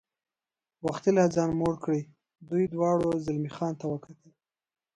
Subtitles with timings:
[0.85, 2.01] وختي لا ځان موړ کړی،
[2.49, 4.29] دوی دواړو زلمی خان ته وکتل.